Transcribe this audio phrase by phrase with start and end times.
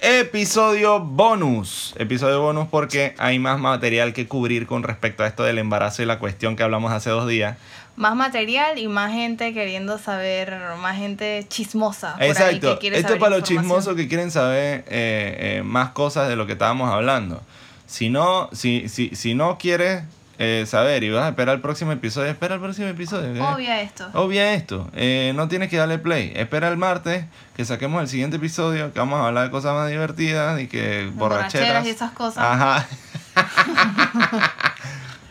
[0.00, 1.94] episodio bonus.
[1.98, 6.06] Episodio bonus porque hay más material que cubrir con respecto a esto del embarazo y
[6.06, 7.56] la cuestión que hablamos hace dos días.
[7.96, 12.12] Más material y más gente queriendo saber, más gente chismosa.
[12.14, 12.74] por ahí Exacto.
[12.74, 16.36] que quiere Esto es para los chismosos que quieren saber eh, eh, más cosas de
[16.36, 17.42] lo que estábamos hablando.
[17.86, 20.04] Si no, si, si, si no quieres
[20.38, 23.34] eh, saber y vas a esperar el próximo episodio, espera el próximo episodio.
[23.34, 23.40] ¿qué?
[23.40, 24.08] Obvia esto.
[24.14, 26.32] Obvia esto, eh, no tienes que darle play.
[26.36, 27.24] Espera el martes
[27.56, 31.10] que saquemos el siguiente episodio, que vamos a hablar de cosas más divertidas y que
[31.14, 31.52] borracheras.
[31.52, 32.44] borracheras y esas cosas.
[32.44, 32.86] Ajá.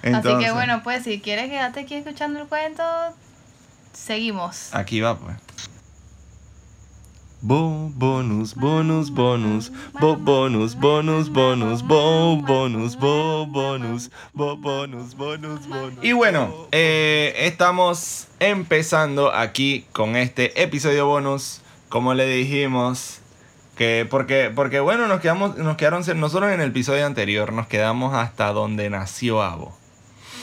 [0.03, 2.83] Así que Entonces, bueno, pues si quieres quedarte aquí escuchando el cuento,
[3.93, 4.73] seguimos.
[4.73, 5.35] Aquí va pues.
[7.47, 15.65] Bo, bonus, bonus, bonus, bo, bonus, bonus, bonus, bo, bonus, bo, bonus, bo, bonus, bonus,
[15.65, 16.03] bonus.
[16.03, 23.21] Y bueno, eh, estamos empezando aquí con este episodio bonus, como le dijimos,
[23.77, 28.13] que porque, porque bueno, nos quedamos, nos quedaron, nosotros en el episodio anterior nos quedamos
[28.13, 29.73] hasta donde nació Abo.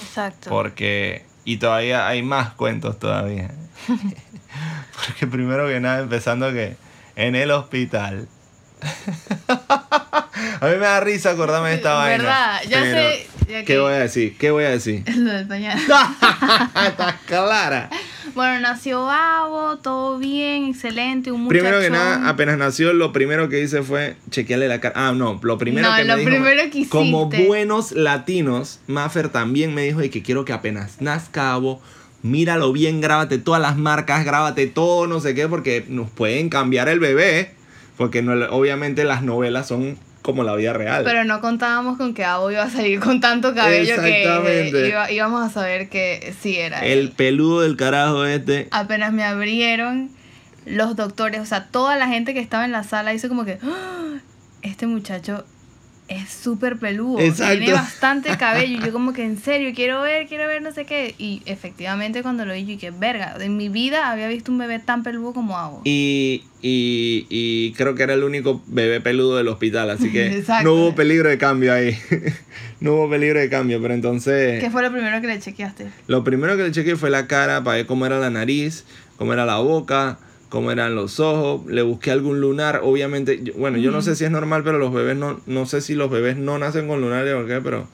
[0.02, 0.48] Exacto.
[0.48, 1.26] Porque.
[1.44, 3.50] Y todavía hay más cuentos todavía.
[5.06, 6.76] Porque primero que nada, empezando que
[7.16, 8.28] en el hospital.
[9.48, 12.18] a mí me da risa acordarme de esta vaina.
[12.24, 12.60] ¿Verdad?
[12.68, 14.36] Ya pero, sé, ya ¿Qué que- voy a decir?
[14.38, 15.02] ¿Qué voy a decir?
[15.16, 15.78] Lo del pañal.
[16.86, 17.90] Está clara.
[18.34, 21.60] Bueno, nació Babo, todo bien, excelente, un muchachón.
[21.60, 24.94] Primero que nada, apenas nació, lo primero que hice fue chequearle la cara.
[25.08, 26.30] Ah, no, lo primero No, que me lo dijo.
[26.30, 26.88] primero que hiciste.
[26.90, 31.80] Como buenos latinos, Maffer también me dijo de que quiero que apenas nazca Abo,
[32.24, 36.88] míralo bien, grábate todas las marcas, grábate todo, no sé qué, porque nos pueden cambiar
[36.88, 37.50] el bebé.
[37.96, 41.04] Porque no, obviamente las novelas son como la vida real.
[41.04, 44.88] Pero no contábamos con que Babo iba a salir con tanto cabello que Exactamente.
[44.88, 47.12] iba- íbamos a saber que sí era el él.
[47.14, 48.66] peludo del carajo este.
[48.72, 50.10] Apenas me abrieron
[50.66, 53.58] los doctores, o sea, toda la gente que estaba en la sala hizo como que,
[53.62, 54.14] "Ah,
[54.62, 55.44] este muchacho
[56.06, 57.56] es súper peludo, Exacto.
[57.58, 58.78] tiene bastante cabello.
[58.78, 61.14] Y yo como que en serio, quiero ver, quiero ver, no sé qué.
[61.18, 64.78] Y efectivamente cuando lo vi, yo dije, verga, en mi vida había visto un bebé
[64.78, 65.80] tan peludo como Abo.
[65.84, 70.74] Y, y, y creo que era el único bebé peludo del hospital, así que no
[70.74, 71.96] hubo peligro de cambio ahí.
[72.80, 75.86] no hubo peligro de cambio, pero entonces ¿Qué fue lo primero que le chequeaste?
[76.06, 78.84] lo primero que le chequeé fue la cara para ver cómo era la nariz,
[79.16, 80.18] cómo era la boca,
[80.48, 81.66] cómo eran los ojos.
[81.70, 83.40] Le busqué algún lunar, obviamente.
[83.42, 85.94] yo- Bueno, yo no sé si es normal, pero los bebés no, no sé si
[85.94, 87.86] los bebés no nacen con lunares o qué, pero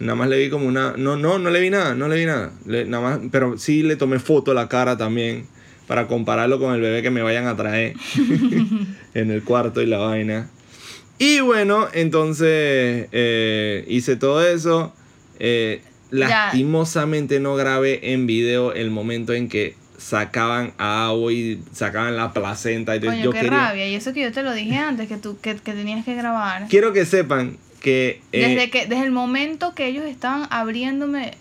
[0.00, 0.94] nada más le vi como una.
[0.96, 2.52] No, no, no le vi nada, no le vi nada.
[2.66, 5.46] Le- nada más, pero sí le tomé foto a la cara también
[5.86, 7.94] para compararlo con el bebé que me vayan a traer
[9.14, 10.48] en el cuarto y la vaina.
[11.18, 14.92] Y bueno, entonces eh, hice todo eso.
[15.38, 22.16] Eh, lastimosamente no grabé en video el momento en que sacaban a Abo y sacaban
[22.16, 22.94] la placenta.
[22.94, 23.58] Entonces Coño, yo qué quería.
[23.68, 23.88] rabia.
[23.88, 26.66] Y eso que yo te lo dije antes, que tú que, que tenías que grabar.
[26.68, 28.20] Quiero que sepan que.
[28.32, 31.32] eh, Desde, que, desde el momento que ellos estaban abriéndome.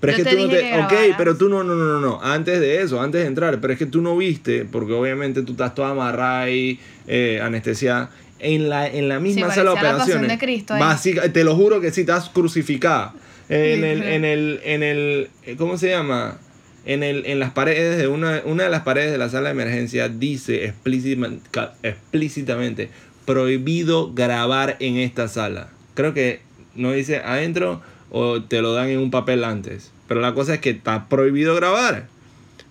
[0.00, 0.60] Pero es Yo que te tú no te.
[0.60, 2.20] que ok, pero tú no, no, no, no, no.
[2.22, 3.60] Antes de eso, antes de entrar.
[3.60, 8.10] Pero es que tú no viste, porque obviamente tú estás toda amarrada y eh, anestesiada.
[8.40, 10.28] En la, en la misma Sí, sala de parecía la operaciones.
[10.30, 10.80] de Cristo ahí.
[10.80, 13.12] básica- te lo juro que sí, estás crucificada.
[13.48, 16.38] En el, en el, en el, eh, ¿cómo se llama?
[16.88, 19.52] En, el, en las paredes de una, una de las paredes de la sala de
[19.52, 22.88] emergencia dice explícitamente
[23.24, 25.68] prohibido grabar en esta sala.
[25.94, 26.40] Creo que
[26.74, 29.92] no dice adentro o te lo dan en un papel antes.
[30.08, 32.06] Pero la cosa es que está prohibido grabar.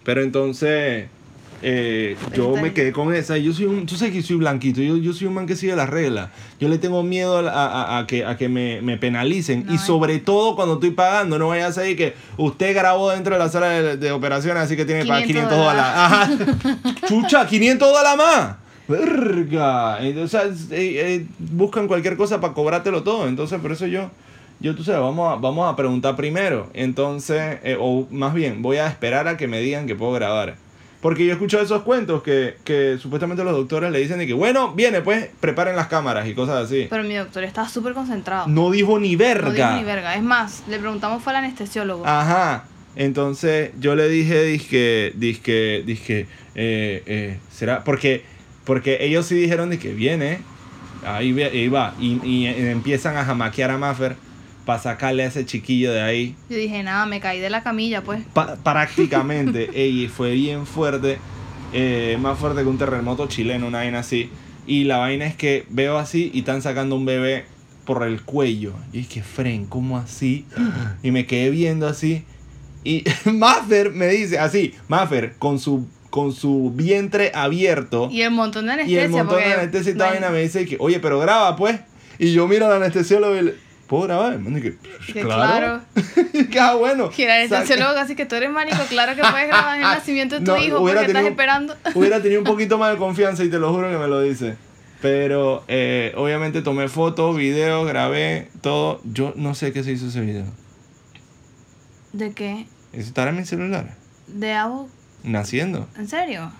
[0.04, 1.06] Pero entonces
[1.62, 3.38] eh, yo me quedé con esa.
[3.38, 4.82] Yo soy un, tú sabes que soy blanquito.
[4.82, 6.30] Yo, yo soy un man que sigue las reglas.
[6.60, 9.66] Yo le tengo miedo a, a- a que, a que me, me penalicen.
[9.66, 11.38] No, y sobre todo cuando estoy pagando.
[11.40, 14.76] No vaya a ser que usted grabó dentro de la sala de, de operaciones, así
[14.76, 15.94] que tiene que pagar 500 500 dólares.
[15.96, 17.08] Ajá.
[17.08, 18.56] Chucha, 500 dólares más.
[18.88, 19.98] Verga.
[20.02, 23.28] Entonces, eh, eh, buscan cualquier cosa para cobrártelo todo.
[23.28, 24.10] Entonces, por eso yo,
[24.60, 26.70] yo tú sabes, vamos a, vamos a preguntar primero.
[26.74, 30.56] Entonces, eh, o más bien, voy a esperar a que me digan que puedo grabar.
[31.02, 34.34] Porque yo he escuchado esos cuentos que, que supuestamente los doctores le dicen de que,
[34.34, 36.88] bueno, viene, pues, preparen las cámaras y cosas así.
[36.90, 38.48] Pero mi doctor estaba súper concentrado.
[38.48, 39.52] No dijo ni No verga.
[39.52, 40.16] dijo ni verga.
[40.16, 42.06] Es más, le preguntamos fue al anestesiólogo.
[42.06, 42.66] Ajá.
[42.96, 46.22] Entonces yo le dije, dije, dije, dije,
[46.56, 48.24] eh, eh, será, porque,
[48.66, 50.40] porque ellos sí dijeron de que viene,
[51.06, 51.32] ahí
[51.70, 54.16] va, y, y empiezan a jamaquear a Maffer
[54.68, 56.36] para sacarle a ese chiquillo de ahí.
[56.50, 58.22] Yo dije, nada, me caí de la camilla, pues.
[58.34, 61.18] Pa- prácticamente, ey, fue bien fuerte,
[61.74, 64.30] eh, más fuerte que un terremoto chileno, una vaina así.
[64.68, 67.46] Y la vaina es que veo así y están sacando un bebé
[67.86, 68.74] por el cuello.
[68.94, 70.46] Y es que, Fren, ¿cómo así?
[71.02, 72.26] Y me quedé viendo así.
[72.84, 78.10] Y Maffer me dice, así, Maffer, con su con su vientre abierto.
[78.12, 79.04] Y el montón de Y anestesia.
[79.04, 81.80] el montón de anestesia y esta bueno, vaina me dice que, oye, pero graba pues.
[82.20, 84.40] Y yo miro al anestesiólogo y le, ¿puedo grabar?
[84.40, 85.82] Y que, claro.
[86.52, 87.10] que, ah, bueno.
[87.18, 90.52] El Saca- casi que tú eres marico, claro que puedes grabar el nacimiento de tu
[90.52, 91.76] No, hijo porque estás esperando.
[91.96, 94.56] Hubiera tenido un poquito más de confianza y te lo juro que me lo dice.
[95.02, 99.00] Pero eh, obviamente tomé fotos, videos, grabé todo.
[99.04, 100.46] Yo no sé qué se hizo ese video.
[102.14, 102.66] ¿De qué?
[102.94, 103.96] Eso estará en mi celular.
[104.28, 104.90] ¿De algo?
[105.24, 105.88] Naciendo.
[105.98, 106.52] ¿En serio?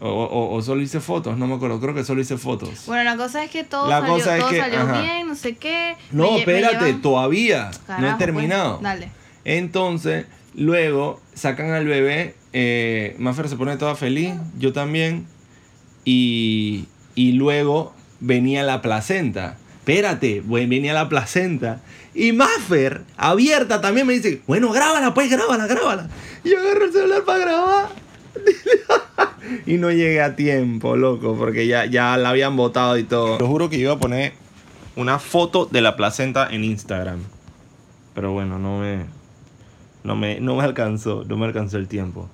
[0.00, 1.80] O, o, o solo hice fotos, no me acuerdo.
[1.80, 2.84] Creo que solo hice fotos.
[2.86, 5.00] Bueno, la cosa es que todo La salió, cosa es todo que- salió ajá.
[5.00, 5.96] bien, no sé qué.
[6.12, 7.70] no, Me lle- me espérate, todavía.
[7.88, 8.78] no he pues, terminado.
[8.82, 9.08] Dale.
[9.44, 12.34] Entonces, luego sacan al bebé.
[12.52, 15.26] Eh, Maffer se pone toda feliz, yo también.
[16.04, 19.56] Y, y luego venía la placenta.
[19.78, 21.80] Espérate, venía la placenta.
[22.14, 26.08] Y Maffer, abierta, también me dice: Bueno, grábala, pues, grábala, grábala.
[26.44, 27.88] Y yo agarro el celular para grabar.
[29.66, 33.38] y no llegué a tiempo, loco, porque ya, ya la habían botado y todo.
[33.38, 34.32] Lo juro que iba a poner
[34.96, 37.20] una foto de la placenta en Instagram.
[38.14, 39.04] Pero bueno, no me,
[40.04, 42.28] no me, no me alcanzó, no me alcanzó el tiempo.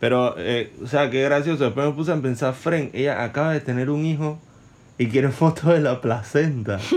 [0.00, 1.64] Pero, eh, o sea, qué gracioso.
[1.64, 4.38] Después me puse a pensar, Fren, ella acaba de tener un hijo
[4.98, 6.78] y quiere foto de la placenta.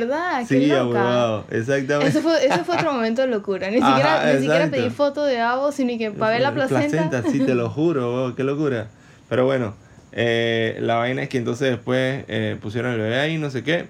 [0.00, 0.44] ¿Verdad?
[0.48, 2.08] Qué sí, abogado, exactamente.
[2.08, 3.70] Eso fue, eso fue otro momento de locura.
[3.70, 7.22] Ni Ajá, siquiera, ni siquiera pedí foto de Avo, sino que para ver la placenta.
[7.22, 8.88] sí, te lo juro, wow, qué locura.
[9.28, 9.74] Pero bueno,
[10.12, 13.88] eh, la vaina es que entonces después eh, pusieron el bebé ahí, no sé qué.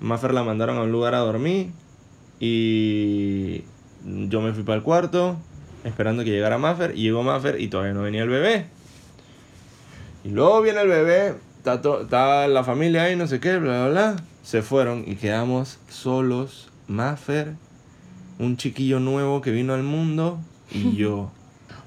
[0.00, 1.70] Maffer la mandaron a un lugar a dormir.
[2.38, 3.64] Y
[4.04, 5.36] yo me fui para el cuarto,
[5.84, 6.92] esperando que llegara Maffer.
[6.96, 8.66] Y llegó Maffer y todavía no venía el bebé.
[10.24, 11.34] Y luego viene el bebé,
[11.64, 14.16] está, está la familia ahí, no sé qué, bla, bla, bla.
[14.42, 17.54] Se fueron y quedamos solos, Maffer,
[18.38, 20.38] un chiquillo nuevo que vino al mundo
[20.72, 21.30] y yo.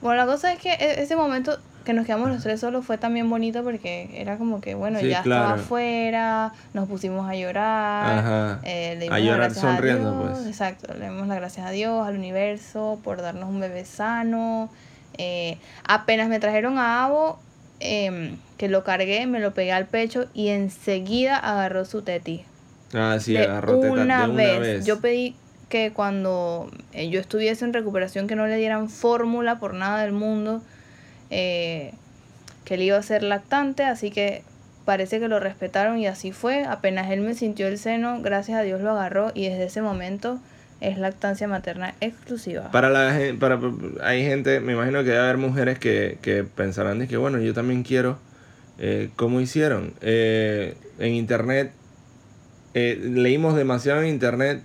[0.02, 2.98] Bueno, la cosa es que e- ese momento que nos quedamos los tres solos fue
[2.98, 5.44] también bonito porque era como que, bueno, Sí, ya claro.
[5.46, 8.20] estaba afuera, nos pusimos a llorar.
[8.20, 8.60] Ajá.
[8.64, 10.48] eh, le dimos A las llorar gracias sonriendo, a Dios, pues.
[10.48, 14.70] Exacto, le dimos las gracias a Dios, al universo, por darnos un bebé sano.
[15.18, 17.40] Eh, apenas me trajeron a Avo,
[17.84, 22.46] em, que lo cargué, me lo pegué al pecho y enseguida agarró su teti.
[22.94, 24.60] Ah, sí, de agarró teta una, de una vez.
[24.60, 24.86] vez.
[24.86, 25.36] Yo pedí
[25.70, 30.14] que cuando eh, yo estuviese en recuperación que no le dieran fórmula por nada del
[30.14, 30.62] mundo,
[31.30, 31.94] eh,
[32.64, 34.44] que él iba a ser lactante, así que
[34.86, 36.64] parece que lo respetaron y así fue.
[36.66, 40.40] Apenas él me sintió el seno, gracias a Dios lo agarró y desde ese momento
[40.84, 42.70] es lactancia materna exclusiva.
[42.72, 43.60] Para la para,
[44.02, 47.54] hay gente, me imagino que debe haber mujeres que, que pensarán de que bueno, yo
[47.54, 48.18] también quiero.
[48.80, 49.94] Eh, ¿Cómo hicieron?
[50.02, 51.72] Eh, en internet,
[52.74, 54.62] eh, leímos demasiado en internet,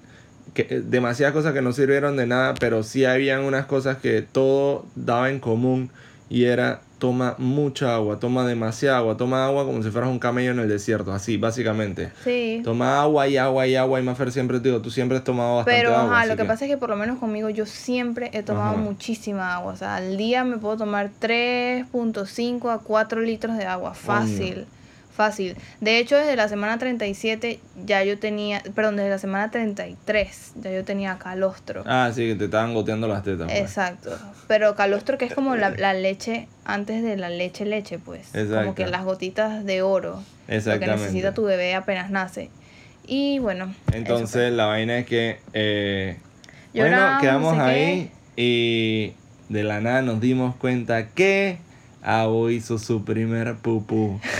[0.55, 4.23] que, eh, demasiadas cosas que no sirvieron de nada, pero sí habían unas cosas que
[4.23, 5.91] todo daba en común
[6.31, 10.51] y era toma mucha agua, toma demasiada agua, toma agua como si fueras un camello
[10.51, 12.11] en el desierto, así básicamente.
[12.25, 12.61] Sí.
[12.65, 15.57] Toma agua y agua y agua y Mafer siempre te digo, tú siempre has tomado
[15.57, 16.11] bastante Pero agua.
[16.11, 18.71] ajá, así lo que pasa es que por lo menos conmigo yo siempre he tomado
[18.75, 18.79] Ajá.
[18.79, 19.73] muchísima agua.
[19.73, 23.95] O sea, al día me puedo tomar 3.5 a 4 litros de agua.
[23.95, 24.67] Fácil.
[25.19, 25.57] Fácil.
[25.81, 30.71] De hecho, desde la semana 37 ya yo tenía, perdón, desde la semana 33 ya
[30.71, 31.83] yo tenía calostro.
[31.87, 33.49] Ah, sí, que te estaban goteando las tetas.
[33.49, 33.59] pues.
[33.61, 34.17] Exacto.
[34.47, 38.29] Pero calostro que es como la, la leche antes de la leche leche, pues.
[38.29, 38.75] Como Exacto.
[38.77, 40.11] que las gotitas de oro.
[40.13, 41.01] Lo que Exactamente.
[41.03, 42.49] necesita tu bebé apenas nace.
[43.05, 43.75] Y bueno.
[43.93, 45.41] Entonces, la vaina es que.
[45.53, 46.17] eh,
[46.75, 49.15] Lloramos, bueno, quedamos no sé ahí y
[49.49, 51.59] de la nada nos dimos cuenta que
[52.03, 54.21] Abo hizo su primer pupú.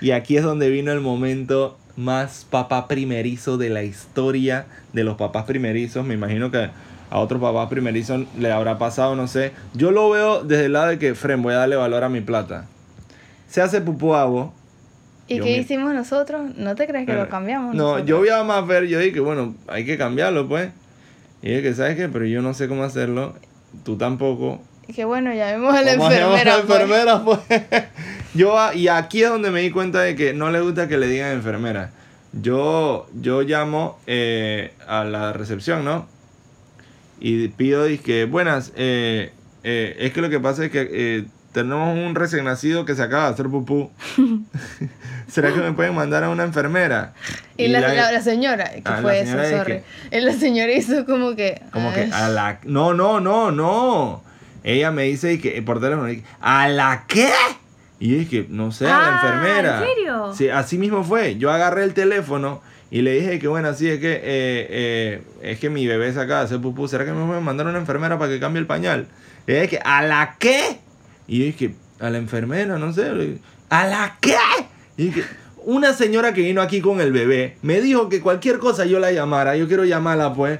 [0.00, 5.16] y aquí es donde vino el momento más papá primerizo de la historia de los
[5.16, 6.04] papás primerizos.
[6.04, 6.70] Me imagino que
[7.10, 9.52] a otros papás primerizos le habrá pasado, no sé.
[9.74, 12.20] Yo lo veo desde el lado de que, Fren, voy a darle valor a mi
[12.20, 12.66] plata.
[13.48, 14.54] Se hace pupú Abo.
[15.28, 16.56] ¿Y qué hicimos nosotros?
[16.56, 17.74] ¿No te crees que lo cambiamos?
[17.74, 18.06] No, nosotros?
[18.06, 20.70] yo vi a Maffer, yo dije, bueno, hay que cambiarlo, pues.
[21.42, 22.08] Y dije que, ¿sabes qué?
[22.08, 23.34] Pero yo no sé cómo hacerlo.
[23.84, 24.60] Tú tampoco.
[24.88, 27.04] Y que bueno, llamemos a la Vamos a llamar a enfermera.
[27.18, 27.40] la pues.
[27.50, 27.82] enfermera, pues.
[28.34, 31.06] Yo, y aquí es donde me di cuenta de que no le gusta que le
[31.06, 31.90] digan enfermera.
[32.32, 36.06] Yo, yo llamo eh, a la recepción, ¿no?
[37.20, 39.32] Y pido, que buenas, eh,
[39.64, 43.02] eh, es que lo que pasa es que eh, tenemos un recién nacido que se
[43.02, 43.90] acaba de hacer pupú.
[45.28, 47.12] ¿Será que me pueden mandar a una enfermera?
[47.56, 49.32] Y, la, la- la- la señora, ¿qué Ah, fue eso?
[49.44, 49.82] Sorry.
[50.10, 51.60] que- Y la señora hizo como que.
[51.70, 52.58] Como que a la...
[52.64, 54.22] No, no, no, no.
[54.64, 57.30] Ella me dice que por teléfono, y que, ¿a la qué?
[58.04, 59.78] Y yo dije, no sé, a la Ah, enfermera.
[59.78, 60.32] ¿en serio?
[60.34, 61.36] Sí, así mismo fue.
[61.38, 65.60] Yo agarré el teléfono Y le dije que bueno, así es que, eh, eh, es
[65.60, 66.88] que mi bebé se acaba de hacer pupú.
[66.88, 69.06] ¿Será que me voy a mandar a una enfermera para que cambie el pañal?
[69.46, 70.78] Y es que, ¿a la qué?
[71.28, 73.38] Y yo dije, a la enfermera, no sé.
[73.70, 74.34] ¿A la qué?
[74.96, 75.22] Y dije,
[75.64, 79.12] una señora que vino aquí con el bebé me dijo que cualquier cosa yo la
[79.12, 79.56] llamara.
[79.56, 80.58] Yo quiero llamarla, pues,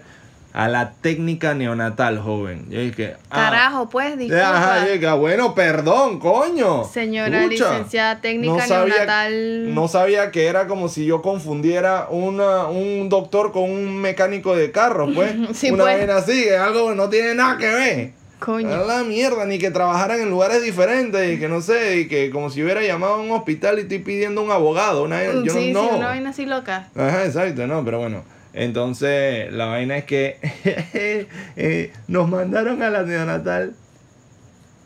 [0.54, 2.66] a la técnica neonatal, joven.
[2.68, 4.56] Yo dije, ah, Carajo, pues, disculpa.
[4.56, 6.84] Ajá, yo dije, ah, bueno, perdón, coño.
[6.84, 9.74] Señora licenciada técnica no sabía, neonatal.
[9.74, 14.70] No sabía que era como si yo confundiera una, un doctor con un mecánico de
[14.70, 15.32] carro, pues.
[15.54, 15.98] Sí, una pues.
[15.98, 18.10] vaina así, es algo que no tiene nada que ver.
[18.38, 18.74] Coño.
[18.74, 22.28] A la mierda, ni que trabajaran en lugares diferentes y que no sé, y que
[22.30, 25.04] como si hubiera llamado a un hospital y estoy pidiendo un abogado.
[25.04, 25.82] Una, yo Mm, sí, no.
[25.84, 26.88] sí, una vaina así loca.
[26.96, 28.24] Ajá, exacto, no, pero bueno.
[28.52, 30.38] Entonces, la vaina es que
[31.56, 33.74] eh, nos mandaron a la neonatal.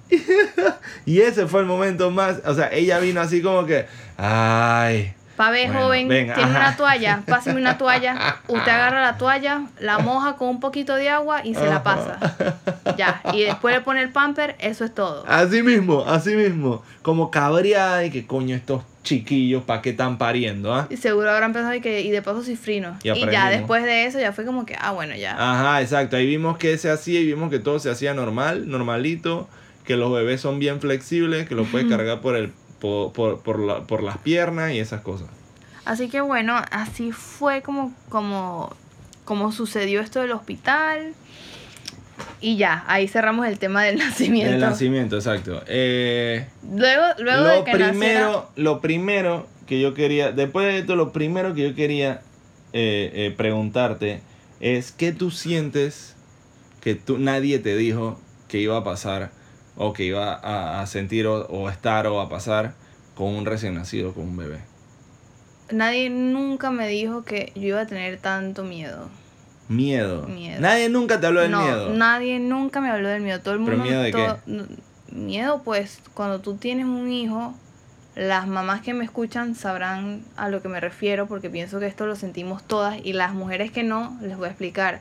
[1.07, 2.43] y ese fue el momento más.
[2.45, 3.87] O sea, ella vino así como que.
[4.17, 5.16] Ay.
[5.37, 6.59] Pa' ver, Bueno, joven, venga, tiene ajá.
[6.61, 8.37] una toalla, pásame una toalla.
[8.49, 12.19] Usted agarra la toalla, la moja con un poquito de agua y se la pasa.
[12.97, 15.25] Ya, y después le pone el pamper, eso es todo.
[15.27, 16.83] Así mismo, así mismo.
[17.03, 20.75] Como cabreada y que coño estos chiquillos, ¿para qué están pariendo?
[20.75, 20.87] ah?
[20.91, 22.97] Y seguro habrán pensado y que, y de paso cifrino.
[23.03, 25.37] Y Y, ya después de eso ya fue como que, ah, bueno, ya.
[25.39, 26.17] Ajá, exacto.
[26.17, 29.49] Ahí vimos que se hacía y vimos que todo se hacía normal, normalito.
[29.85, 32.51] Que los bebés son bien flexibles, que los puedes cargar por, el,
[32.87, 35.29] por, por, por, la- por las piernas y esas cosas.
[35.85, 38.75] Así que bueno, así fue como, como,
[39.25, 41.15] como sucedió esto del hospital.
[42.41, 44.55] Y ya, ahí cerramos el tema del nacimiento.
[44.55, 45.63] El nacimiento, exacto.
[45.67, 50.79] Eh, Luego, luego de lo que primero, naciera- lo primero que yo quería, después de
[50.79, 52.23] esto, lo primero que yo quería
[52.73, 54.21] eh, eh, preguntarte
[54.61, 56.15] es qué tú sientes
[56.81, 59.31] que tú, nadie te dijo que iba a pasar
[59.77, 62.75] o que iba a, a sentir o, o estar o a pasar
[63.15, 64.59] con un recién nacido, con un bebé.
[65.71, 69.09] Nadie nunca me dijo que yo iba a tener tanto miedo.
[69.69, 70.27] Miedo.
[70.29, 70.61] Miedo.
[70.61, 71.91] Nadie nunca te habló del no, miedo.
[71.95, 73.41] nadie nunca me habló del miedo.
[73.41, 73.85] Todo el ¿Pero mundo.
[73.91, 74.67] miedo de todo- n-
[75.11, 77.55] Miedo, pues, cuando tú tienes un hijo,
[78.17, 82.07] las mamás que me escuchan sabrán a lo que me refiero, porque pienso que esto
[82.07, 85.01] lo sentimos todas, y las mujeres que no, les voy a explicar.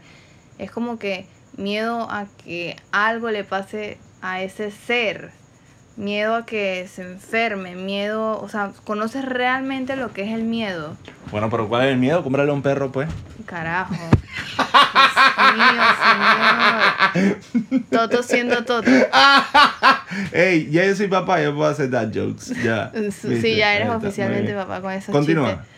[0.57, 1.27] Es como que
[1.57, 5.29] miedo a que algo le pase a ese ser,
[5.97, 10.97] miedo a que se enferme, miedo, o sea, conoces realmente lo que es el miedo.
[11.31, 12.23] Bueno, pero ¿cuál es el miedo?
[12.23, 13.07] Cómprale a un perro, pues.
[13.45, 13.93] Carajo.
[13.93, 15.83] Dios mío,
[17.13, 17.83] señor.
[17.91, 18.89] Toto siendo Toto.
[20.31, 22.53] Ey, ya yo soy papá, yo puedo hacer that jokes.
[22.63, 22.91] Ya.
[23.11, 23.55] Sí, ¿Viste?
[23.55, 25.49] ya eres oficialmente papá con esos Continúa.
[25.49, 25.74] chistes.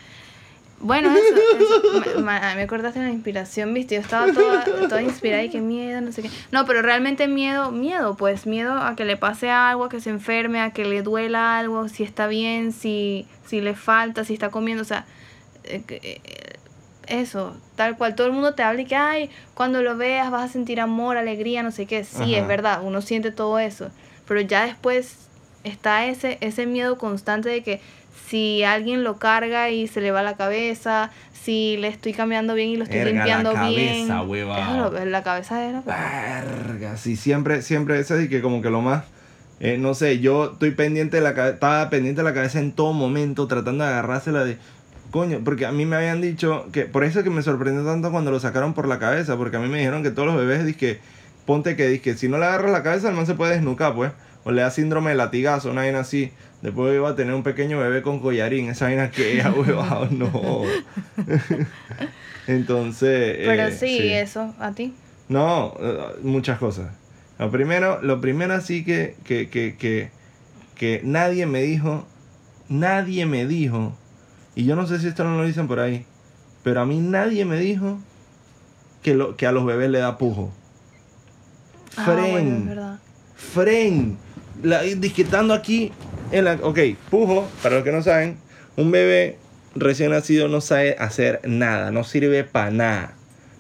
[0.80, 1.82] Bueno, eso,
[2.14, 2.32] eso me,
[2.62, 6.22] acordaste de la inspiración, viste, yo estaba toda, toda inspirada y que miedo, no sé
[6.22, 6.30] qué.
[6.52, 10.12] No, pero realmente miedo, miedo, pues miedo a que le pase algo, a que se
[10.12, 14.50] enferme, a que le duela algo, si está bien, si, si le falta, si está
[14.50, 15.06] comiendo, o sea,
[15.64, 16.22] eh, eh,
[17.08, 20.50] eso, tal cual, todo el mundo te habla y que, ay, cuando lo veas vas
[20.50, 22.42] a sentir amor, alegría, no sé qué, sí, Ajá.
[22.44, 23.90] es verdad, uno siente todo eso,
[24.28, 25.28] pero ya después
[25.64, 27.82] está ese, ese miedo constante de que
[28.30, 32.70] si alguien lo carga y se le va la cabeza, si le estoy cambiando bien
[32.70, 35.12] y lo estoy Verga, la limpiando cabeza, bien.
[35.12, 39.06] la cabeza es la Verga, sí, siempre, siempre es así que como que lo más,
[39.60, 42.74] eh, no sé, yo estoy pendiente de la cabeza, estaba pendiente de la cabeza en
[42.74, 44.58] todo momento, tratando de agarrársela de,
[45.12, 48.12] coño, porque a mí me habían dicho que, por eso es que me sorprendió tanto
[48.12, 50.66] cuando lo sacaron por la cabeza, porque a mí me dijeron que todos los bebés,
[50.66, 51.00] dizque,
[51.46, 54.12] ponte que, dizque, si no le agarras la cabeza, el man se puede desnucar, pues,
[54.48, 56.32] o le da síndrome de latigazo, una vaina así.
[56.62, 60.64] Después iba a tener un pequeño bebé con collarín, esa vaina que es, huevado, no.
[62.48, 63.38] Entonces.
[63.46, 64.94] Pero eh, sí, eso, ¿a ti?
[65.30, 66.88] no, eh, muchas cosas.
[67.38, 70.10] Lo primero, lo primero así que, que, que, que,
[70.76, 72.08] que nadie me dijo,
[72.70, 73.94] nadie me dijo,
[74.56, 76.06] y yo no sé si esto no lo dicen por ahí,
[76.64, 78.00] pero a mí nadie me dijo
[79.04, 80.52] que, lo, que a los bebés le da pujo.
[81.98, 83.00] Ah, bueno, es Fren, verdad.
[83.36, 84.18] fren,
[84.64, 85.92] la, disquetando aquí,
[86.32, 88.38] en la, ok, pujo, para los que no saben,
[88.76, 89.38] un bebé
[89.76, 93.14] recién nacido no sabe hacer nada, no sirve para nada.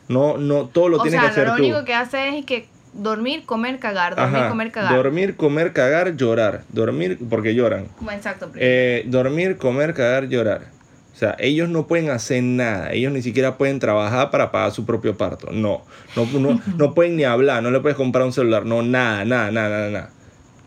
[0.08, 1.64] No, no, todo lo o tienes sea, que hacer lo tú.
[1.64, 4.96] único que hace es que dormir, comer, cagar, dormir, Ajá, comer, cagar.
[4.96, 6.64] Dormir, comer, cagar, llorar.
[6.70, 7.88] Dormir, porque lloran.
[8.12, 8.50] Exacto.
[8.56, 10.78] Eh, dormir, comer, cagar, llorar.
[11.14, 12.94] O sea, ellos no pueden hacer nada.
[12.94, 15.52] Ellos ni siquiera pueden trabajar para pagar su propio parto.
[15.52, 15.82] No.
[16.16, 17.64] No, no, no pueden ni hablar.
[17.64, 18.66] No le puedes comprar un celular.
[18.66, 19.90] No, nada, nada, nada, nada.
[19.90, 20.10] nada.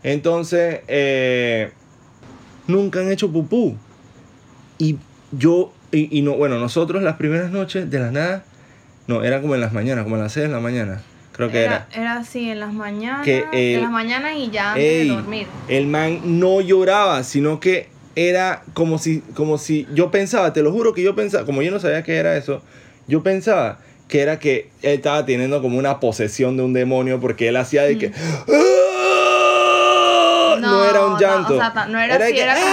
[0.03, 1.71] Entonces, eh,
[2.67, 3.77] nunca han hecho pupú.
[4.77, 4.97] Y
[5.31, 8.43] yo, y, y no, bueno, nosotros las primeras noches de la nada,
[9.07, 11.01] no, era como en las mañanas, como a las 6 de la mañana.
[11.33, 11.87] Creo que era.
[11.91, 15.07] era, era así en las mañanas, Que, eh, en las mañanas y ya antes Ey,
[15.07, 15.47] de dormir.
[15.67, 20.71] El man no lloraba, sino que era como si, como si yo pensaba, te lo
[20.71, 22.61] juro que yo pensaba, como yo no sabía qué era eso,
[23.07, 23.79] yo pensaba
[24.09, 27.83] que era que él estaba teniendo como una posesión de un demonio porque él hacía
[27.83, 28.09] de que...
[28.09, 28.13] Mm.
[28.49, 28.80] ¡Ah!
[30.67, 31.53] No, era un llanto.
[31.53, 32.65] o sea, ta- no era de así, que, era como-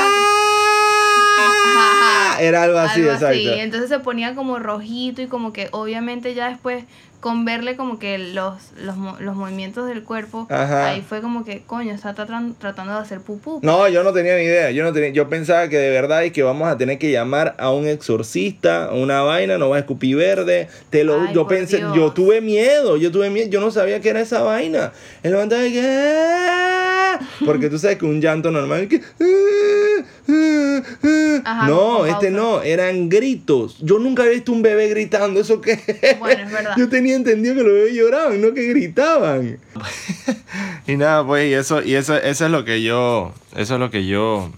[1.81, 2.37] ¡Ah!
[2.41, 3.37] Era algo así, Algo exacto.
[3.37, 6.85] Entonces se ponía como rojito y como que obviamente ya después
[7.21, 10.91] con verle como que los, los, los movimientos del cuerpo, Ajá.
[10.91, 13.59] ahí fue como que, coño, está tratando, tratando de hacer pupú.
[13.65, 14.71] No, yo no tenía ni idea.
[14.71, 17.57] Yo no tenía, yo pensaba que de verdad y que vamos a tener que llamar
[17.59, 20.69] a un exorcista, una vaina, no va a escupir verde.
[20.91, 21.93] Te lo, Ay, yo pensé, Dios.
[21.97, 24.93] yo tuve miedo, yo tuve miedo, yo no sabía que era esa vaina.
[25.25, 25.81] El levantaba y que
[27.15, 31.43] "Ah", porque tú sabes que un llanto normal es que "Ah, ah, ah".
[31.45, 33.77] Ajá, no, este no, eran gritos.
[33.81, 35.79] Yo nunca había visto un bebé gritando, eso que
[36.19, 36.75] Bueno, es verdad.
[36.77, 39.59] yo tenía entendido que los bebés lloraban, no que gritaban.
[40.87, 43.91] y nada, pues, y eso, y eso, eso es lo que yo, eso es lo
[43.91, 44.51] que yo,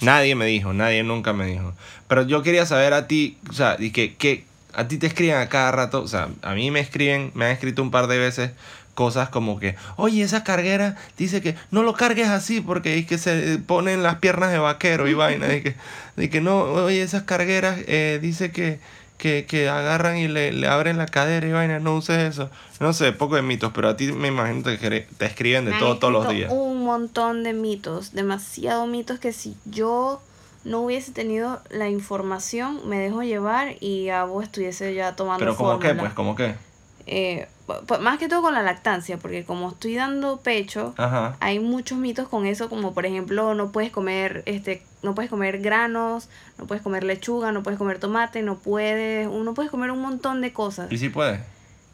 [0.00, 1.72] nadie me dijo, nadie nunca me dijo.
[2.08, 5.36] Pero yo quería saber a ti, o sea, y que, que a ti te escriben
[5.36, 8.18] a cada rato, o sea, a mí me escriben, me han escrito un par de
[8.18, 8.50] veces
[8.94, 13.18] cosas como que, oye, esa carguera dice que no lo cargues así porque es que
[13.18, 15.76] se ponen las piernas de vaquero y vaina, y que,
[16.16, 18.78] y que no, oye, esas cargueras eh, dice que,
[19.18, 22.50] que, que agarran y le, le abren la cadera y vaina, no uses eso.
[22.80, 25.78] No sé, poco de mitos, pero a ti me imagino que te, escriben de Me
[25.78, 26.52] todo todos los días.
[26.52, 30.20] Un montón de mitos, demasiado mitos que si yo
[30.64, 35.56] no hubiese tenido la información, me dejo llevar y a vos estuviese ya tomando Pero
[35.56, 36.54] como qué, pues, como qué.
[37.06, 37.48] Eh,
[38.00, 41.36] más que todo con la lactancia, porque como estoy dando pecho, Ajá.
[41.40, 45.60] hay muchos mitos con eso, como por ejemplo, no puedes comer, este, no puedes comer
[45.60, 46.28] granos,
[46.58, 50.40] no puedes comer lechuga, no puedes comer tomate, no puedes, no puedes comer un montón
[50.40, 50.92] de cosas.
[50.92, 51.40] ¿Y si puedes?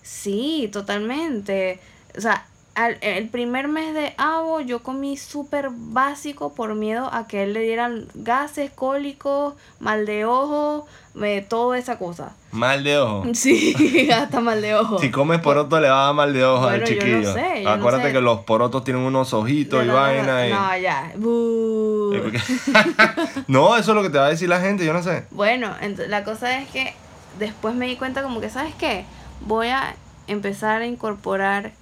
[0.02, 1.80] Sí, totalmente.
[2.16, 2.46] O sea,
[2.84, 7.52] al- el primer mes de Avo yo comí súper básico por miedo a que él
[7.52, 12.32] le dieran gases, cólicos, mal de ojo, me, toda esa cosa.
[12.52, 13.24] Mal de ojo.
[13.34, 14.98] Sí, hasta mal de ojo.
[14.98, 17.32] Si comes poroto le va a dar mal de ojo al Bueno, yo no chiquillo.
[17.34, 18.12] sé, yo no Acuérdate sé.
[18.12, 20.48] que los porotos tienen unos ojitos y No, no, no, vaina.
[20.48, 21.12] y- No, ya.
[23.48, 25.24] No, eso es lo que te va a decir la gente, yo no sé.
[25.30, 25.74] Bueno,
[26.08, 26.92] la cosa es que
[27.38, 29.04] después me di cuenta como que, ¿sabes qué?
[29.40, 29.94] Voy a
[30.26, 31.72] empezar a incorporar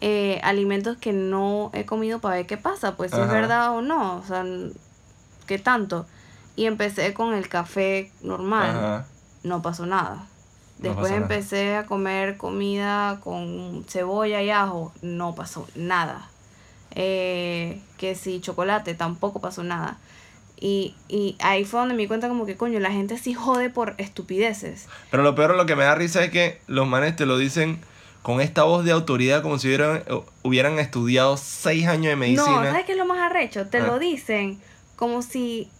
[0.00, 3.82] eh, alimentos que no he comido para ver qué pasa, pues si es verdad o
[3.82, 4.44] no, o sea,
[5.46, 6.06] ¿qué tanto?
[6.54, 9.06] Y empecé con el café normal, Ajá.
[9.42, 10.26] no pasó nada.
[10.78, 11.22] Después nada.
[11.22, 16.28] empecé a comer comida con cebolla y ajo, no pasó nada.
[16.94, 19.98] Eh, que si chocolate, tampoco pasó nada.
[20.58, 23.70] Y, y ahí fue donde me di cuenta como que, coño, la gente sí jode
[23.70, 24.88] por estupideces.
[25.10, 27.80] Pero lo peor, lo que me da risa es que los manes te lo dicen
[28.26, 30.02] con esta voz de autoridad como si hubieran,
[30.42, 32.50] hubieran estudiado seis años de medicina.
[32.56, 33.68] No, ¿sabes qué es lo más arrecho?
[33.68, 33.86] Te Ah.
[33.86, 34.60] lo dicen
[34.96, 35.70] como si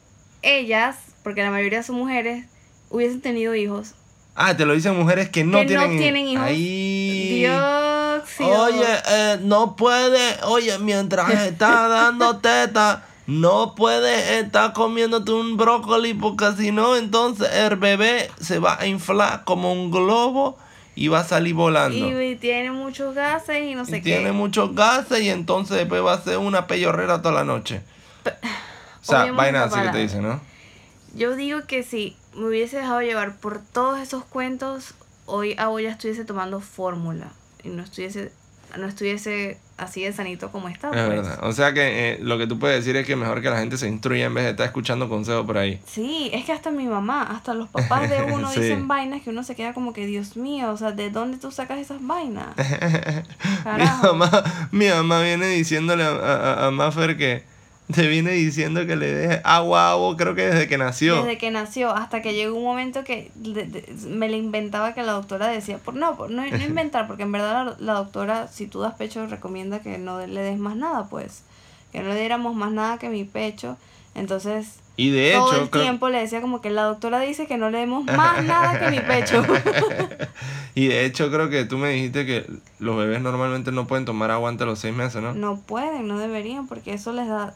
[0.43, 2.45] ellas, porque la mayoría son mujeres,
[2.89, 3.95] hubiesen tenido hijos.
[4.37, 6.47] Ah, te lo dicen mujeres que no Que no tienen, tienen hijos.
[6.49, 15.33] Dios, sí, Oye, eh, no puede, oye, mientras está dando teta, no puede estar comiéndote
[15.33, 20.59] un brócoli porque si no, entonces el bebé se va a inflar como un globo
[20.97, 21.97] y va a salir volando.
[22.21, 24.33] y, y tiene muchos gases y no Y sé tiene qué.
[24.33, 27.83] muchos gases y entonces después va a ser una pellorrera toda la noche.
[28.25, 30.41] O sea, vaina así que te dicen, ¿no?
[31.15, 34.95] Yo digo que si me hubiese dejado llevar por todos esos cuentos,
[35.27, 37.29] hoy a hoy ya estuviese tomando fórmula
[37.63, 38.33] y no estuviese,
[38.77, 40.89] no estuviese así de sanito como está.
[40.89, 41.09] Es pues.
[41.09, 41.39] verdad.
[41.43, 43.77] O sea que eh, lo que tú puedes decir es que mejor que la gente
[43.77, 45.81] se instruya en vez de estar escuchando consejos por ahí.
[45.87, 48.61] Sí, es que hasta mi mamá, hasta los papás de uno Sí.
[48.61, 51.51] dicen vainas que uno se queda como que, Dios mío, o sea, ¿de dónde tú
[51.51, 52.49] sacas esas vainas?
[53.67, 57.43] Mi mamá, mi mamá viene diciéndole a, a, a Maffer que
[57.95, 61.23] te viene diciendo que le deje agua a agua, creo que desde que nació.
[61.23, 65.03] Desde que nació, hasta que llegó un momento que de- de- me le inventaba que
[65.03, 68.49] la doctora decía, por no, por, no, no inventar, porque en verdad la, la doctora,
[68.49, 71.43] si tú das pecho, recomienda que no le des más nada, pues,
[71.93, 73.77] que no le diéramos más nada que mi pecho.
[74.15, 77.47] Entonces, Y de todo hecho, el creo- tiempo le decía como que la doctora dice
[77.47, 79.43] que no le demos más nada que mi pecho.
[80.75, 82.47] y de hecho creo que tú me dijiste que
[82.79, 85.35] los bebés normalmente no pueden tomar agua antes de los seis meses, ¿no?
[85.35, 87.55] no pueden, no deberían, porque eso les da,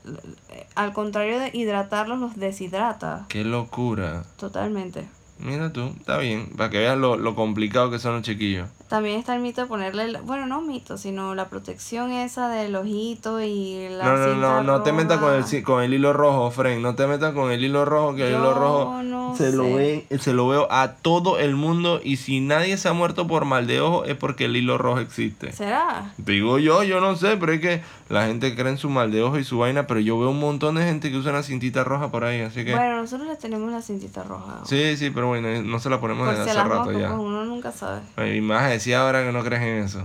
[0.74, 3.26] al contrario de hidratarlos, los deshidrata.
[3.28, 4.24] Qué locura.
[4.36, 5.06] Totalmente.
[5.38, 8.68] Mira tú, está bien, para que veas lo, lo complicado que son los chiquillos.
[8.90, 13.40] También está el mito de ponerle, bueno, no mito, sino la protección esa del ojito
[13.40, 16.50] y la No, no, no, cinta no te metas con el, con el hilo rojo,
[16.50, 16.82] Fren.
[16.82, 20.06] No te metas con el hilo rojo, que el hilo rojo no se, lo ve,
[20.18, 22.00] se lo veo a todo el mundo.
[22.02, 24.98] Y si nadie se ha muerto por mal de ojo, es porque el hilo rojo
[24.98, 25.52] existe.
[25.52, 26.12] ¿Será?
[26.18, 29.22] Digo yo, yo no sé, pero es que la gente cree en su mal de
[29.22, 29.86] ojo y su vaina.
[29.86, 32.64] Pero yo veo un montón de gente que usa una cintita roja por ahí, así
[32.64, 32.74] que.
[32.74, 34.62] Bueno, nosotros le tenemos la cintita roja.
[34.64, 37.08] Sí, sí, pero bueno, no se la ponemos Por desde si hace rato ya.
[37.08, 38.00] pues uno nunca sabe.
[38.36, 40.02] Y más decía ahora que no crees en eso.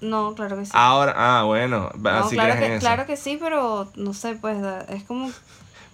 [0.00, 0.72] No, claro que sí.
[0.74, 2.80] Ahora, ah, bueno, No, claro, crees en que, eso.
[2.80, 4.56] claro que sí, pero no sé, pues
[4.90, 5.30] es como...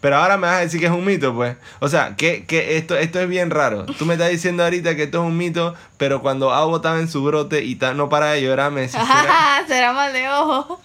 [0.00, 1.56] Pero ahora me vas a decir que es un mito, pues.
[1.78, 3.86] O sea, que, que esto, esto es bien raro.
[3.86, 7.06] Tú me estás diciendo ahorita que esto es un mito, pero cuando Abo estaba en
[7.08, 10.80] su brote y ta- no para de llorar, me decía, ¿será, Será mal de ojo.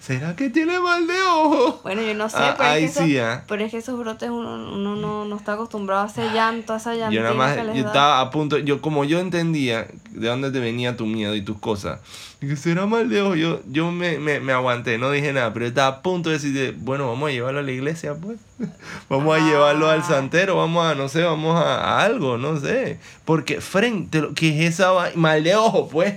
[0.00, 1.80] ¿Será que tiene mal de ojo?
[1.82, 3.44] Bueno, yo no sé, Ah, pero, es que sí, esos, ¿ah?
[3.48, 6.76] pero es que esos brotes uno, uno no, no está acostumbrado a ese llanto, a
[6.78, 7.88] esa llantina Yo nada más, yo da.
[7.88, 11.58] estaba a punto, yo como yo entendía de dónde te venía tu miedo y tus
[11.58, 12.00] cosas,
[12.40, 15.66] dije, será mal de ojo, yo, yo me, me, me aguanté, no dije nada, pero
[15.66, 18.38] estaba a punto de decirte, bueno, vamos a llevarlo a la iglesia, pues,
[19.08, 19.46] vamos a Ah.
[19.48, 24.20] llevarlo al santero, vamos a, no sé, vamos a, a algo, no sé, porque frente,
[24.20, 26.14] lo que es esa mal de ojo, pues,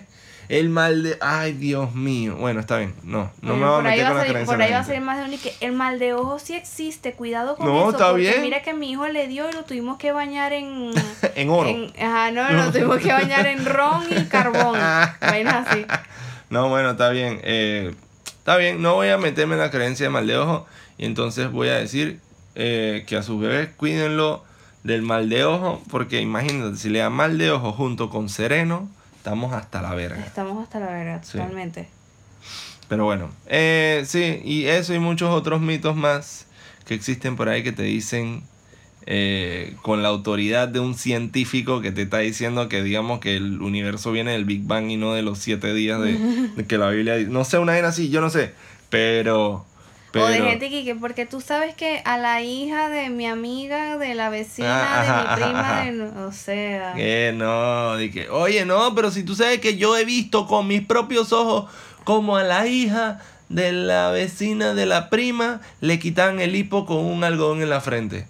[0.50, 3.84] el mal de, ay, Dios mío, bueno, está bien, no, no me Bueno, voy a
[3.92, 6.00] meter con las creencias Por ahí va a salir más de un que el mal
[6.00, 7.92] de ojo sí existe, cuidado con No, eso.
[7.92, 8.42] está porque bien.
[8.42, 10.92] mira que mi hijo le dio y lo tuvimos que bañar en...
[11.36, 11.70] En oro.
[11.70, 14.78] en- ajá, no, lo tuvimos que bañar en ron y carbón.
[15.22, 15.86] Vainas así.
[16.50, 17.40] No, bueno, está bien.
[17.44, 17.94] eh,
[18.26, 20.66] está bien, no voy a meterme en la creencia de mal de ojo.
[20.98, 22.20] Y entonces voy a decir
[22.56, 24.44] eh, que a sus bebés cuídenlo
[24.84, 25.80] del mal de ojo.
[25.92, 30.20] Porque imagínate, si le da mal de ojo junto con sereno, estamos hasta la verga.
[30.26, 31.34] Estamos hasta la verga, Sí.
[31.34, 31.88] totalmente.
[32.88, 36.48] Pero bueno, eh, sí, y eso y muchos otros mitos más
[36.86, 38.42] que existen por ahí que te dicen
[39.06, 43.62] eh, con la autoridad de un científico que te está diciendo que digamos que el
[43.62, 46.14] universo viene del Big Bang y no de los siete días de,
[46.56, 47.30] de que la Biblia dice.
[47.30, 48.54] No sé, una vez así, yo no sé,
[48.90, 49.66] pero...
[50.12, 53.28] pero O de gente que, que- porque tú sabes que a la hija de mi
[53.28, 55.92] amiga, de la vecina, Ah, de mi prima, ajá, ajá.
[55.92, 56.94] de, o sea...
[56.96, 60.82] Que no, que, oye, no, pero si tú sabes que yo he visto con mis
[60.86, 61.70] propios ojos
[62.04, 63.20] como a la hija
[63.50, 67.82] de la vecina de la prima le quitan el hipo con un algodón en la
[67.82, 68.28] frente.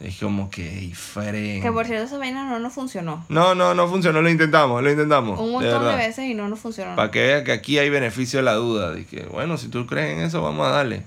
[0.00, 1.62] Es como que, Fren.
[1.62, 3.24] Que por cierto esa vaina no nos funcionó.
[3.28, 5.38] No, no, no funcionó, lo intentamos, lo intentamos.
[5.38, 6.96] Un montón de, veces y no nos funcionó.
[6.96, 8.96] Para que veas que aquí hay beneficio de la duda.
[9.08, 11.04] Que, bueno, si tú crees en eso, vamos a darle.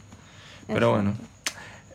[0.67, 1.13] Pero bueno.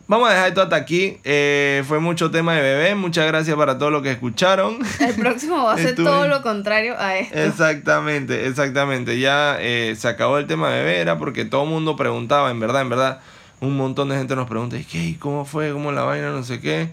[0.07, 1.19] Vamos a dejar esto hasta aquí.
[1.23, 2.95] Eh, fue mucho tema de bebé.
[2.95, 4.77] Muchas gracias para todos los que escucharon.
[4.99, 7.37] El próximo va a ser todo lo contrario a esto.
[7.37, 9.19] Exactamente, exactamente.
[9.19, 12.59] Ya eh, se acabó el tema de bebé, era porque todo el mundo preguntaba, en
[12.59, 13.21] verdad, en verdad,
[13.61, 14.97] un montón de gente nos pregunta, ¿y qué?
[15.01, 15.71] ¿Y ¿Cómo fue?
[15.71, 16.31] ¿Cómo la vaina?
[16.31, 16.89] No sé qué.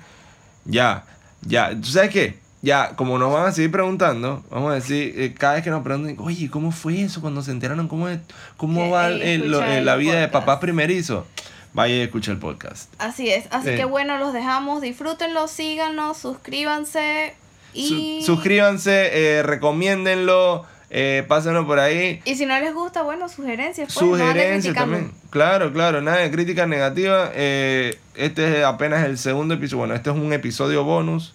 [0.64, 1.02] Ya,
[1.42, 1.70] ya.
[1.70, 2.38] ¿Tú sabes qué?
[2.62, 5.82] Ya, como nos van a seguir preguntando, vamos a decir, eh, cada vez que nos
[5.82, 7.88] pregunten, oye, ¿cómo fue eso cuando se enteraron?
[7.88, 8.18] ¿Cómo, es-
[8.56, 11.26] cómo va el- lo- la vida de papá primerizo?
[11.74, 12.92] Vaya y escucha el podcast.
[12.98, 13.46] Así es.
[13.50, 13.76] Así Sí.
[13.76, 14.80] que bueno, los dejamos.
[14.82, 17.34] Disfrútenlo, síganos, suscríbanse.
[17.74, 22.20] Y, Su- suscríbanse, eh, recomiéndenlo, eh, pásenlo por ahí.
[22.24, 23.92] y si no les gusta, bueno, sugerencias.
[23.92, 24.96] Pues, no anden Sugerencia criticando.
[24.96, 25.20] también.
[25.30, 27.30] Claro, claro, nada de crítica negativa.
[27.34, 29.78] Eh, este es apenas el segundo episodio.
[29.80, 31.34] Bueno, este es un episodio bonus.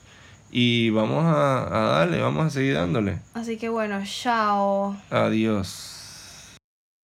[0.56, 3.18] Y vamos a, a darle, vamos a seguir dándole.
[3.34, 4.96] Así que bueno, chao.
[5.10, 5.93] Adiós.